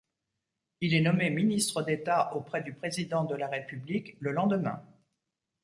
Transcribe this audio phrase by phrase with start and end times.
[0.79, 4.81] Il est nommé ministre d'État auprès du président de la République le lendemain.